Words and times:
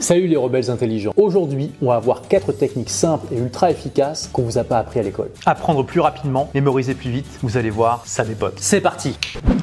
Salut 0.00 0.28
les 0.28 0.36
rebelles 0.36 0.70
intelligents. 0.70 1.12
Aujourd'hui, 1.18 1.72
on 1.82 1.88
va 1.88 1.98
voir 1.98 2.22
quatre 2.26 2.52
techniques 2.52 2.88
simples 2.88 3.26
et 3.34 3.36
ultra 3.38 3.70
efficaces 3.70 4.30
qu'on 4.32 4.40
vous 4.42 4.56
a 4.56 4.64
pas 4.64 4.78
appris 4.78 4.98
à 4.98 5.02
l'école. 5.02 5.28
Apprendre 5.44 5.84
plus 5.84 6.00
rapidement, 6.00 6.48
mémoriser 6.54 6.94
plus 6.94 7.10
vite, 7.10 7.26
vous 7.42 7.58
allez 7.58 7.68
voir, 7.68 8.02
ça 8.06 8.24
dépote. 8.24 8.54
C'est 8.60 8.80
parti. 8.80 9.18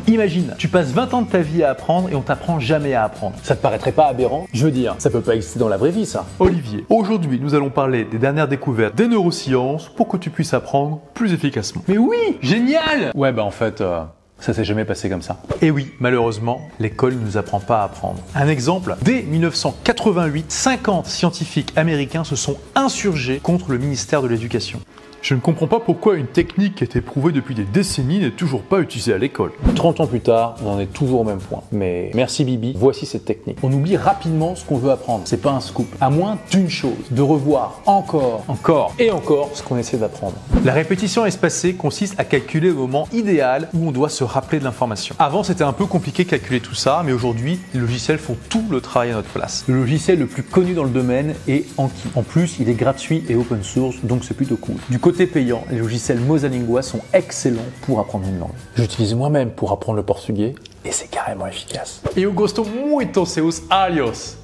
Imagine, 0.07 0.53
tu 0.59 0.67
passes 0.67 0.91
20 0.91 1.13
ans 1.15 1.21
de 1.23 1.27
ta 1.29 1.39
vie 1.39 1.63
à 1.63 1.71
apprendre 1.71 2.09
et 2.11 2.15
on 2.15 2.21
t'apprend 2.21 2.59
jamais 2.59 2.93
à 2.93 3.03
apprendre. 3.03 3.35
Ça 3.41 3.55
te 3.55 3.61
paraîtrait 3.63 3.91
pas 3.91 4.05
aberrant? 4.05 4.45
Je 4.53 4.65
veux 4.65 4.71
dire, 4.71 4.93
ça 4.99 5.09
peut 5.09 5.21
pas 5.21 5.33
exister 5.35 5.57
dans 5.59 5.69
la 5.69 5.77
vraie 5.77 5.89
vie 5.91 6.05
ça. 6.05 6.25
Olivier, 6.39 6.85
aujourd'hui 6.89 7.39
nous 7.41 7.55
allons 7.55 7.71
parler 7.71 8.05
des 8.05 8.19
dernières 8.19 8.47
découvertes 8.47 8.93
des 8.95 9.07
neurosciences 9.07 9.89
pour 9.89 10.07
que 10.07 10.17
tu 10.17 10.29
puisses 10.29 10.53
apprendre 10.53 11.01
plus 11.15 11.33
efficacement. 11.33 11.81
Mais 11.87 11.97
oui, 11.97 12.37
génial 12.41 13.11
Ouais 13.15 13.31
bah 13.31 13.43
en 13.43 13.51
fait... 13.51 13.81
euh, 13.81 14.03
ça 14.39 14.53
s'est 14.53 14.63
jamais 14.63 14.85
passé 14.85 15.09
comme 15.09 15.21
ça. 15.21 15.41
Et 15.61 15.71
oui, 15.71 15.93
malheureusement, 15.99 16.69
l'école 16.79 17.15
ne 17.15 17.25
nous 17.25 17.37
apprend 17.37 17.59
pas 17.59 17.81
à 17.81 17.85
apprendre. 17.85 18.19
Un 18.35 18.47
exemple, 18.47 18.95
dès 19.01 19.23
1988, 19.23 20.51
50 20.51 21.07
scientifiques 21.07 21.73
américains 21.75 22.23
se 22.23 22.35
sont 22.35 22.57
insurgés 22.75 23.39
contre 23.41 23.71
le 23.71 23.77
ministère 23.77 24.21
de 24.21 24.27
l'Éducation. 24.27 24.79
Je 25.21 25.33
ne 25.33 25.39
comprends 25.39 25.67
pas 25.67 25.79
pourquoi 25.79 26.15
une 26.15 26.27
technique 26.27 26.75
qui 26.75 26.83
a 26.83 26.85
été 26.85 27.01
prouvée 27.01 27.31
depuis 27.31 27.55
des 27.55 27.63
décennies 27.63 28.19
n'est 28.19 28.31
toujours 28.31 28.61
pas 28.61 28.79
utilisée 28.79 29.13
à 29.13 29.17
l'école. 29.17 29.51
30 29.75 29.99
ans 29.99 30.07
plus 30.07 30.21
tard, 30.21 30.55
on 30.63 30.71
en 30.71 30.79
est 30.79 30.85
toujours 30.85 31.21
au 31.21 31.23
même 31.23 31.39
point. 31.39 31.63
Mais 31.71 32.11
merci 32.13 32.45
Bibi, 32.45 32.73
voici 32.77 33.05
cette 33.05 33.25
technique. 33.25 33.57
On 33.63 33.71
oublie 33.73 33.97
rapidement 33.97 34.55
ce 34.55 34.63
qu'on 34.63 34.77
veut 34.77 34.91
apprendre. 34.91 35.23
C'est 35.25 35.41
pas 35.41 35.51
un 35.51 35.59
scoop. 35.59 35.87
À 35.99 36.09
moins 36.09 36.37
d'une 36.51 36.69
chose, 36.69 36.91
de 37.11 37.21
revoir 37.21 37.81
encore, 37.85 38.43
encore 38.47 38.93
et 38.99 39.11
encore 39.11 39.49
ce 39.53 39.63
qu'on 39.63 39.77
essaie 39.77 39.97
d'apprendre. 39.97 40.35
La 40.63 40.73
répétition 40.73 41.25
espacée 41.25 41.73
consiste 41.73 42.19
à 42.19 42.23
calculer 42.23 42.69
le 42.69 42.75
moment 42.75 43.07
idéal 43.11 43.69
où 43.73 43.87
on 43.87 43.91
doit 43.91 44.09
se 44.09 44.23
rappeler 44.23 44.59
de 44.59 44.63
l'information. 44.63 45.15
Avant, 45.19 45.43
c'était 45.43 45.63
un 45.63 45.73
peu 45.73 45.85
compliqué 45.85 46.23
de 46.23 46.29
calculer 46.29 46.59
tout 46.59 46.75
ça, 46.75 47.01
mais 47.05 47.11
aujourd'hui, 47.11 47.59
les 47.73 47.79
logiciels 47.79 48.19
font 48.19 48.37
tout 48.49 48.63
le 48.69 48.81
travail 48.81 49.11
à 49.11 49.15
notre 49.15 49.29
place. 49.29 49.65
Le 49.67 49.75
logiciel 49.75 50.19
le 50.19 50.27
plus 50.27 50.43
connu 50.43 50.73
dans 50.73 50.83
le 50.83 50.89
domaine 50.89 51.33
est 51.47 51.65
Anki. 51.77 52.07
En 52.15 52.23
plus, 52.23 52.57
il 52.59 52.69
est 52.69 52.73
gratuit 52.73 53.23
et 53.29 53.35
open 53.35 53.63
source, 53.63 53.97
donc 54.03 54.23
c'est 54.23 54.35
plutôt 54.35 54.57
cool. 54.57 54.75
Du 54.89 54.99
côté 55.07 55.25
payant, 55.25 55.63
les 55.71 55.77
logiciels 55.77 56.19
Mosalingua 56.19 56.81
sont 56.81 56.99
excellents 57.13 57.61
pour 57.83 58.01
apprendre 58.01 58.27
une 58.27 58.39
langue. 58.39 58.51
J'utilise 58.75 59.13
moi-même 59.13 59.51
pour 59.51 59.71
apprendre 59.71 59.95
le 59.95 60.03
portugais 60.03 60.53
et 60.83 60.91
c'est 60.91 61.09
carrément 61.09 61.47
efficace. 61.47 62.01
Eu 62.17 62.29
gosto 62.31 62.65
muito 62.65 63.25
seus 63.25 63.61
alhos. 63.69 64.35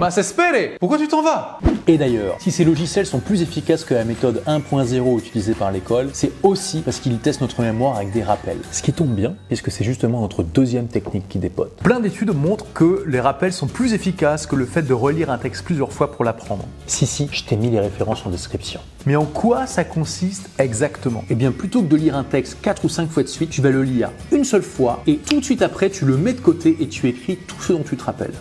Mas 0.00 0.18
espere, 0.18 0.76
pourquoi 0.80 0.98
tu 0.98 1.06
t'en 1.06 1.22
vas? 1.22 1.60
Et 1.88 1.98
d'ailleurs, 1.98 2.36
si 2.40 2.50
ces 2.50 2.64
logiciels 2.64 3.06
sont 3.06 3.20
plus 3.20 3.42
efficaces 3.42 3.84
que 3.84 3.94
la 3.94 4.04
méthode 4.04 4.42
1.0 4.48 5.18
utilisée 5.18 5.54
par 5.54 5.70
l'école, 5.70 6.10
c'est 6.12 6.32
aussi 6.42 6.80
parce 6.80 6.98
qu'ils 6.98 7.16
testent 7.20 7.42
notre 7.42 7.62
mémoire 7.62 7.96
avec 7.96 8.12
des 8.12 8.24
rappels. 8.24 8.58
Ce 8.72 8.82
qui 8.82 8.92
tombe 8.92 9.14
bien, 9.14 9.36
puisque 9.46 9.70
c'est 9.70 9.84
justement 9.84 10.20
notre 10.20 10.42
deuxième 10.42 10.88
technique 10.88 11.28
qui 11.28 11.38
dépote. 11.38 11.76
Plein 11.76 12.00
d'études 12.00 12.34
montrent 12.34 12.72
que 12.72 13.04
les 13.06 13.20
rappels 13.20 13.52
sont 13.52 13.68
plus 13.68 13.94
efficaces 13.94 14.46
que 14.46 14.56
le 14.56 14.66
fait 14.66 14.82
de 14.82 14.92
relire 14.94 15.30
un 15.30 15.38
texte 15.38 15.64
plusieurs 15.64 15.92
fois 15.92 16.10
pour 16.10 16.24
l'apprendre. 16.24 16.64
Si, 16.88 17.06
si, 17.06 17.28
je 17.30 17.44
t'ai 17.44 17.54
mis 17.54 17.70
les 17.70 17.78
références 17.78 18.26
en 18.26 18.30
description. 18.30 18.80
Mais 19.06 19.14
en 19.14 19.24
quoi 19.24 19.68
ça 19.68 19.84
consiste 19.84 20.50
exactement? 20.58 21.22
Eh 21.30 21.36
bien, 21.36 21.52
plutôt 21.52 21.82
que 21.82 21.88
de 21.88 21.96
lire 21.96 22.16
un 22.16 22.24
texte 22.24 22.58
4 22.62 22.84
ou 22.84 22.88
5 22.88 23.08
fois 23.08 23.22
de 23.22 23.28
suite, 23.28 23.50
tu 23.50 23.62
vas 23.62 23.70
le 23.70 23.84
lire 23.84 24.10
une 24.32 24.44
seule 24.44 24.62
fois 24.62 25.04
et 25.06 25.18
tout 25.18 25.38
de 25.38 25.44
suite 25.44 25.62
après, 25.62 25.88
tu 25.88 26.04
le 26.04 26.16
mets 26.16 26.32
de 26.32 26.40
côté 26.40 26.76
et 26.80 26.88
tu 26.88 27.06
écris 27.08 27.36
tout 27.36 27.62
ce 27.62 27.72
dont 27.72 27.84
tu 27.84 27.96
te 27.96 28.02
rappelles. 28.02 28.34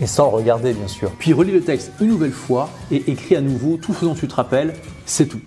Et 0.00 0.06
sans 0.06 0.30
le 0.30 0.36
regarder, 0.36 0.72
bien 0.74 0.88
sûr. 0.88 1.10
Puis 1.18 1.32
relis 1.32 1.52
le 1.52 1.62
texte 1.62 1.92
une 2.00 2.08
nouvelle 2.08 2.32
fois 2.32 2.68
et 2.90 3.10
écris 3.10 3.36
à 3.36 3.40
nouveau 3.40 3.78
tout 3.78 3.94
ce 3.94 4.04
dont 4.04 4.14
tu 4.14 4.28
te 4.28 4.34
rappelles, 4.34 4.74
c'est 5.06 5.26
tout. 5.26 5.40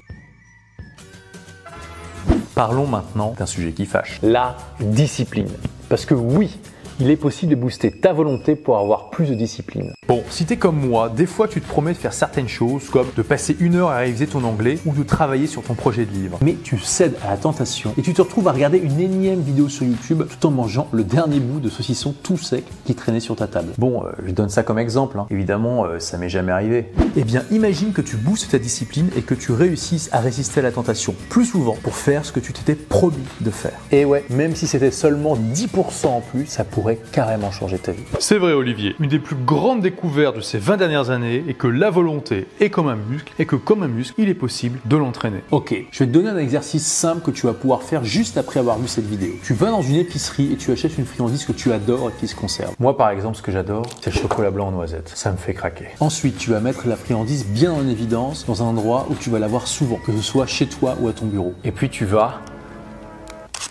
Parlons 2.56 2.88
maintenant 2.88 3.36
d'un 3.38 3.46
sujet 3.46 3.72
qui 3.72 3.86
fâche. 3.86 4.20
La 4.22 4.58
discipline. 4.80 5.50
Parce 5.88 6.06
que 6.06 6.14
oui, 6.14 6.58
il 7.00 7.10
est 7.10 7.16
possible 7.16 7.52
de 7.52 7.56
booster 7.56 7.92
ta 7.92 8.12
volonté 8.12 8.56
pour 8.56 8.78
avoir 8.78 9.10
plus 9.10 9.28
de 9.28 9.34
discipline. 9.34 9.94
Bon, 10.08 10.22
si 10.30 10.46
t'es 10.46 10.58
comme 10.58 10.76
moi, 10.76 11.10
des 11.10 11.26
fois 11.26 11.48
tu 11.48 11.62
te 11.62 11.68
promets 11.68 11.94
de 11.94 11.98
faire 11.98 12.14
certaines 12.14 12.50
choses, 12.50 12.90
comme 12.90 13.08
de 13.16 13.22
passer 13.22 13.56
une 13.60 13.76
heure 13.76 13.90
à 13.90 14.00
réviser 14.00 14.28
ton 14.28 14.44
anglais 14.44 14.80
ou 14.86 14.94
de 14.94 15.04
travailler 15.04 15.48
sur 15.48 15.64
ton 15.64 15.76
projet 15.76 16.06
de 16.06 16.12
livre. 16.12 16.40
Mais 16.42 16.56
tu 16.62 16.78
cèdes 16.78 17.16
à 17.24 17.30
la 17.30 17.38
tentation 17.38 17.94
et 17.98 18.02
tu 18.02 18.14
te 18.14 18.22
retrouves 18.22 18.48
à 18.50 18.52
regarder 18.52 18.80
une 18.80 19.00
énième 19.00 19.40
vidéo 19.40 19.70
sur 19.70 19.86
YouTube 19.86 20.24
tout 20.28 20.48
en 20.48 20.52
mangeant 20.52 20.88
le 20.92 21.06
dernier 21.06 21.40
bout 21.40 21.62
de 21.62 21.70
saucisson 21.70 22.14
tout 22.22 22.38
sec 22.38 22.66
qui 22.86 22.96
traînait 22.96 23.22
sur 23.22 23.36
ta 23.36 23.48
table. 23.48 23.72
Bon, 23.78 24.04
euh, 24.04 24.12
je 24.26 24.32
donne 24.32 24.50
ça 24.50 24.64
comme 24.64 24.80
exemple, 24.80 25.20
hein. 25.20 25.28
évidemment, 25.30 25.86
euh, 25.86 26.00
ça 26.00 26.18
m'est 26.18 26.30
jamais 26.30 26.52
arrivé. 26.52 26.92
Eh 27.16 27.24
bien, 27.24 27.44
imagine 27.52 27.94
que 27.94 28.02
tu 28.02 28.18
boostes 28.18 28.52
ta 28.52 28.60
discipline 28.60 29.10
et 29.16 29.22
que 29.22 29.36
tu 29.36 29.54
réussisses 29.54 30.10
à 30.12 30.20
résister 30.20 30.60
à 30.60 30.64
la 30.64 30.72
tentation 30.72 31.16
plus 31.30 31.46
souvent 31.46 31.78
pour 31.82 31.96
faire 31.96 32.26
ce 32.26 32.34
que 32.34 32.42
tu 32.42 32.52
t'étais 32.52 32.76
promis 32.76 33.16
de 33.40 33.52
faire. 33.52 33.80
Et 33.92 34.04
ouais, 34.04 34.26
même 34.30 34.56
si 34.56 34.68
c'était 34.68 34.92
seulement 34.92 35.38
10% 35.38 36.08
en 36.08 36.22
plus, 36.22 36.46
ça 36.48 36.64
pourrait 36.64 36.89
carrément 36.96 37.52
changer 37.52 37.78
ta 37.78 37.92
vie. 37.92 38.04
C'est 38.20 38.38
vrai, 38.38 38.54
Olivier. 38.54 38.96
Une 39.00 39.10
des 39.10 39.20
plus 39.20 39.36
grandes 39.36 39.82
découvertes 39.82 40.36
de 40.36 40.42
ces 40.42 40.58
20 40.58 40.78
dernières 40.78 41.10
années 41.10 41.44
est 41.48 41.54
que 41.54 41.68
la 41.68 41.90
volonté 41.90 42.48
est 42.60 42.70
comme 42.70 42.88
un 42.88 42.96
muscle 42.96 43.32
et 43.40 43.46
que 43.46 43.56
comme 43.56 43.84
un 43.84 43.88
muscle, 43.88 44.16
il 44.18 44.30
est 44.30 44.34
possible 44.34 44.80
de 44.86 44.98
l'entraîner. 44.98 45.40
Ok, 45.52 45.76
je 45.92 46.00
vais 46.00 46.08
te 46.08 46.12
donner 46.12 46.30
un 46.30 46.38
exercice 46.38 46.86
simple 46.86 47.22
que 47.22 47.32
tu 47.32 47.46
vas 47.46 47.54
pouvoir 47.54 47.84
faire 47.84 48.04
juste 48.04 48.38
après 48.38 48.60
avoir 48.60 48.78
vu 48.80 48.88
cette 48.88 49.08
vidéo. 49.08 49.34
Tu 49.44 49.54
vas 49.54 49.72
dans 49.72 49.82
une 49.82 49.96
épicerie 49.96 50.54
et 50.54 50.58
tu 50.58 50.72
achètes 50.72 50.98
une 50.98 51.06
friandise 51.06 51.46
que 51.46 51.52
tu 51.52 51.72
adores 51.72 52.10
et 52.10 52.14
qui 52.20 52.28
se 52.28 52.36
conserve. 52.36 52.74
Moi, 52.80 52.98
par 52.98 53.10
exemple, 53.10 53.38
ce 53.38 53.42
que 53.42 53.52
j'adore, 53.52 53.86
c'est 54.02 54.14
le 54.14 54.20
chocolat 54.20 54.52
blanc 54.52 54.68
en 54.68 54.72
noisette. 54.72 55.12
Ça 55.16 55.32
me 55.32 55.38
fait 55.38 55.54
craquer. 55.54 55.86
Ensuite, 56.00 56.38
tu 56.38 56.52
vas 56.52 56.60
mettre 56.60 56.88
la 56.88 56.96
friandise 56.96 57.46
bien 57.46 57.72
en 57.72 57.88
évidence 57.88 58.46
dans 58.46 58.64
un 58.64 58.68
endroit 58.68 59.08
où 59.10 59.16
tu 59.16 59.30
vas 59.30 59.40
la 59.40 59.48
voir 59.48 59.68
souvent, 59.68 60.00
que 60.06 60.12
ce 60.12 60.22
soit 60.22 60.46
chez 60.46 60.68
toi 60.68 60.98
ou 61.00 61.08
à 61.08 61.14
ton 61.14 61.26
bureau. 61.26 61.54
Et 61.64 61.72
puis 61.72 61.90
tu 61.90 62.06
vas 62.06 62.42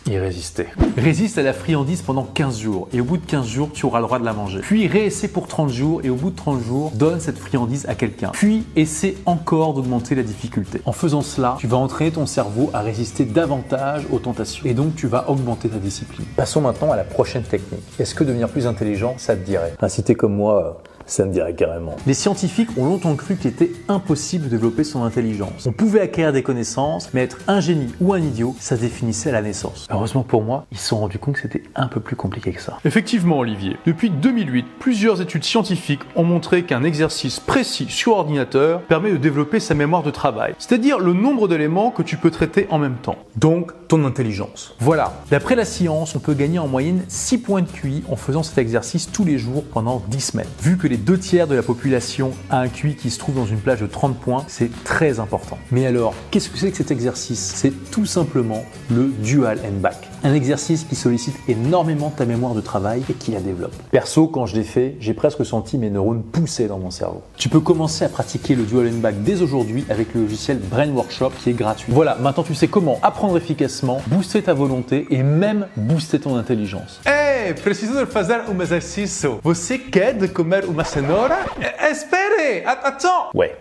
y 0.09 0.19
résister. 0.19 0.67
Résiste 0.97 1.39
à 1.39 1.43
la 1.43 1.53
friandise 1.53 2.03
pendant 2.03 2.25
15 2.25 2.59
jours 2.59 2.89
et 2.93 3.01
au 3.01 3.05
bout 3.05 3.19
de 3.19 3.27
15 3.27 3.47
jours, 3.47 3.71
tu 3.73 3.87
auras 3.87 4.01
le 4.01 4.07
droit 4.07 4.19
de 4.19 4.25
la 4.25 4.33
manger. 4.33 4.61
Puis 4.61 4.87
réessaie 4.87 5.29
pour 5.29 5.47
30 5.47 5.71
jours 5.71 6.01
et 6.05 6.11
au 6.11 6.15
bout 6.15 6.31
de 6.31 6.37
30 6.37 6.63
jours, 6.63 6.91
donne 6.95 7.21
cette 7.21 7.39
friandise 7.39 7.87
à 7.89 7.95
quelqu'un. 7.95 8.31
Puis 8.33 8.65
essaie 8.77 9.15
encore 9.27 9.75
d'augmenter 9.75 10.15
la 10.15 10.23
difficulté. 10.23 10.81
En 10.85 10.93
faisant 10.93 11.23
cela, 11.23 11.57
tu 11.59 11.67
vas 11.67 11.77
entraîner 11.77 12.13
ton 12.13 12.27
cerveau 12.27 12.71
à 12.73 12.81
résister 12.81 13.25
davantage 13.25 14.07
aux 14.11 14.19
tentations 14.19 14.65
et 14.65 14.75
donc 14.75 14.95
tu 14.97 15.07
vas 15.07 15.29
augmenter 15.31 15.69
ta 15.69 15.79
discipline. 15.79 16.27
Passons 16.37 16.61
maintenant 16.61 16.91
à 16.93 16.97
la 16.97 17.05
prochaine 17.05 17.43
technique. 17.43 17.83
Est-ce 17.99 18.15
que 18.15 18.25
devenir 18.25 18.49
plus 18.49 18.67
intelligent, 18.67 19.15
ça 19.19 19.37
te 19.37 19.45
dirait? 19.45 19.75
Si 19.89 20.03
t'es 20.03 20.15
comme 20.15 20.35
moi, 20.35 20.83
ça 21.09 21.25
me 21.25 21.33
dirait 21.33 21.55
carrément. 21.55 21.97
Les 22.07 22.15
scientifiques 22.15 22.69
ont 22.77 22.85
longtemps 22.85 23.17
cru 23.17 23.37
qu'il 23.37 23.51
était 23.51 23.73
impossible 23.89 24.45
de 24.45 24.51
développer 24.51 24.85
son 24.85 25.03
intelligence. 25.03 25.67
On 25.67 25.73
pouvait 25.73 26.01
acquérir 26.01 26.33
des 26.33 26.43
connaissances, 26.43 27.11
mais 27.15 27.23
être 27.23 27.39
un 27.49 27.61
génie 27.61 27.93
ou 28.01 28.13
un 28.13 28.21
idiot, 28.21 28.55
ça 28.61 28.77
se 28.77 28.83
définissait 28.83 29.31
à 29.31 29.33
la 29.33 29.43
naissance. 29.43 29.87
Heureusement 29.91 30.23
pour 30.23 30.43
moi, 30.43 30.67
ils 30.71 30.79
se 30.79 30.89
sont 30.89 30.99
rendus 30.99 31.19
compte 31.19 31.35
que 31.35 31.41
c'était 31.41 31.65
un 31.75 31.89
peu 31.89 32.01
plus 32.01 32.15
compliqué 32.15 32.53
que 32.53 32.63
ça. 32.63 32.79
Effectivement, 32.85 33.39
Olivier. 33.39 33.77
Depuis 33.87 34.11
2008, 34.11 34.67
plusieurs 34.79 35.21
études 35.21 35.45
scientifiques 35.45 36.03
ont 36.15 36.25
montré 36.25 36.65
qu'un 36.65 36.85
exercice 36.85 37.41
précis 37.41 37.87
sur 37.89 38.13
ordinateur 38.13 38.83
permet 38.83 39.11
de 39.11 39.17
développer 39.17 39.61
sa 39.61 39.75
mémoire 39.75 40.03
de 40.03 40.11
travail, 40.11 40.55
c'est-à-dire 40.59 40.99
le 40.99 41.15
nombre 41.15 41.49
d'éléments 41.49 41.91
que 41.91 42.03
tu 42.03 42.17
peux 42.19 42.31
traiter 42.31 42.67
en 42.71 42.79
même 42.79 42.97
temps. 42.97 43.17
Donc, 43.37 43.73
ton 43.89 44.05
intelligence. 44.05 44.75
Voilà. 44.81 45.15
D'après 45.31 45.57
la 45.57 45.65
science, 45.65 46.15
on 46.15 46.19
peut 46.19 46.35
gagner 46.35 46.59
en 46.59 46.69
moyenne 46.69 47.03
6 47.09 47.39
points 47.39 47.63
de 47.63 47.69
QI 47.69 48.05
en 48.11 48.17
faisant 48.17 48.43
cet 48.43 48.59
exercice 48.59 49.11
tous 49.11 49.25
les 49.25 49.39
jours 49.39 49.65
pendant 49.65 50.03
10 50.09 50.21
semaines. 50.21 50.47
Vu 50.61 50.77
que 50.77 50.87
les 50.87 50.98
deux 50.99 51.19
tiers 51.19 51.47
de 51.47 51.55
la 51.55 51.63
population 51.63 52.33
a 52.51 52.61
un 52.61 52.69
QI 52.69 52.95
qui 52.95 53.11
se 53.11 53.19
trouve 53.19 53.35
dans 53.35 53.47
une 53.47 53.59
plage 53.59 53.81
de 53.81 53.87
30 53.87 54.19
points, 54.19 54.45
c'est 54.49 54.71
très 54.85 55.21
important. 55.21 55.59
Mais 55.71 55.87
alors, 55.87 56.15
qu'est-ce 56.31 56.51
que 56.51 56.59
c'est 56.59 56.71
que 56.71 56.77
cet 56.77 56.91
exercice? 56.91 57.53
C'est 57.55 57.91
tout 57.91 58.07
simplement 58.07 58.65
le 58.91 59.09
dual 59.23 59.59
and 59.65 59.81
back. 59.81 60.08
Un 60.25 60.35
exercice 60.35 60.85
qui 60.85 60.97
sollicite 60.97 61.37
énormément 61.49 62.11
ta 62.11 62.25
mémoire 62.25 62.55
de 62.55 62.61
travail 62.61 63.03
et 63.09 63.13
qui 63.15 63.31
la 63.31 63.41
développe. 63.41 63.75
Perso, 63.93 64.27
quand 64.27 64.47
je 64.47 64.57
l'ai 64.57 64.65
fait, 64.65 64.97
j'ai 64.99 65.15
presque 65.15 65.47
senti 65.47 65.79
mes 65.79 65.91
neurones 65.91 66.23
pousser 66.23 66.67
dans 66.67 66.79
mon 66.79 66.91
cerveau. 66.91 67.23
Tu 67.37 67.49
peux 67.49 67.61
commencer 67.61 68.05
à 68.05 68.09
pratiquer 68.09 68.57
le 68.57 68.65
dual 68.65 68.89
and 68.89 68.99
back 68.99 69.23
dès 69.23 69.43
aujourd'hui 69.43 69.85
avec 69.89 70.15
le 70.15 70.23
logiciel 70.23 70.59
Brain 70.59 70.91
Workshop 70.91 71.31
qui 71.39 71.51
est 71.51 71.55
gratuit. 71.55 71.93
Voilà, 71.93 72.17
maintenant 72.21 72.43
tu 72.43 72.55
sais 72.57 72.67
comment 72.67 72.99
apprendre 73.03 73.37
efficacement, 73.37 74.01
booster 74.09 74.43
ta 74.43 74.55
volonté 74.55 75.07
et 75.11 75.23
même 75.23 75.67
booster 75.77 76.19
ton 76.19 76.37
intelligence. 76.37 77.01
Hey, 77.07 77.55
preciso 77.55 78.01
de 78.01 78.07
fazer 78.07 78.41
um 78.53 78.61
exercício. 78.61 79.39
Você 79.45 79.79
quer 79.79 80.15
de 80.15 80.27
comer 80.27 80.65
uma 80.69 80.83
cenoura? 80.85 81.39
Eh, 81.61 81.91
Espere, 81.93 82.65
attends. 82.67 83.31
Ouais, 83.35 83.55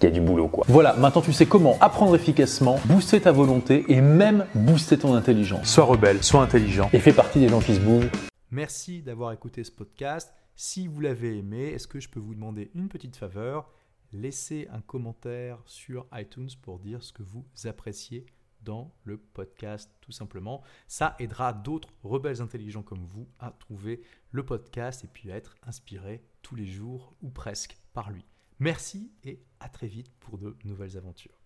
il 0.00 0.04
y 0.04 0.06
a 0.08 0.10
du 0.10 0.20
boulot 0.20 0.48
quoi. 0.48 0.64
Voilà, 0.68 0.94
maintenant 0.94 1.22
tu 1.22 1.32
sais 1.32 1.46
comment 1.46 1.76
apprendre 1.80 2.14
efficacement, 2.14 2.78
booster 2.86 3.20
ta 3.20 3.32
volonté 3.32 3.84
et 3.88 4.00
même 4.00 4.46
booster 4.54 4.98
ton 4.98 5.14
intelligence. 5.14 5.66
Sois 5.66 5.84
rebelle, 5.84 6.22
sois 6.22 6.42
intelligent. 6.42 6.90
Et 6.92 6.98
fais 6.98 7.12
partie 7.12 7.40
des 7.40 7.48
gens 7.48 7.60
qui 7.60 7.74
se 7.74 7.80
bougent. 7.80 8.10
Merci 8.50 9.02
d'avoir 9.02 9.32
écouté 9.32 9.64
ce 9.64 9.70
podcast. 9.70 10.32
Si 10.56 10.86
vous 10.86 11.00
l'avez 11.00 11.38
aimé, 11.38 11.68
est-ce 11.68 11.88
que 11.88 11.98
je 11.98 12.08
peux 12.08 12.20
vous 12.20 12.34
demander 12.34 12.70
une 12.74 12.88
petite 12.88 13.16
faveur? 13.16 13.70
Laissez 14.12 14.68
un 14.70 14.80
commentaire 14.80 15.58
sur 15.66 16.06
iTunes 16.14 16.50
pour 16.62 16.78
dire 16.78 17.02
ce 17.02 17.12
que 17.12 17.24
vous 17.24 17.44
appréciez 17.64 18.26
dans 18.62 18.94
le 19.04 19.18
podcast, 19.18 19.90
tout 20.00 20.12
simplement. 20.12 20.62
Ça 20.86 21.16
aidera 21.18 21.52
d'autres 21.52 21.88
rebelles 22.02 22.40
intelligents 22.40 22.82
comme 22.82 23.04
vous 23.04 23.26
à 23.38 23.50
trouver 23.50 24.02
le 24.30 24.44
podcast 24.44 25.04
et 25.04 25.08
puis 25.08 25.32
à 25.32 25.36
être 25.36 25.56
inspirés 25.66 26.22
tous 26.42 26.54
les 26.54 26.66
jours 26.66 27.14
ou 27.22 27.30
presque 27.30 27.76
par 27.92 28.10
lui. 28.10 28.24
Merci 28.60 29.10
et 29.24 29.40
à 29.64 29.68
très 29.70 29.86
vite 29.86 30.12
pour 30.20 30.36
de 30.36 30.54
nouvelles 30.64 30.98
aventures. 30.98 31.43